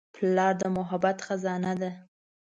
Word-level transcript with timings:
پلار 0.15 0.53
د 0.61 0.63
محبت 0.77 1.17
خزانه 1.25 1.73
ده. 1.81 1.91